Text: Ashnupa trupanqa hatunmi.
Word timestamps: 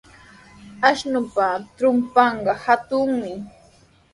Ashnupa 0.89 1.47
trupanqa 1.77 2.51
hatunmi. 2.63 3.31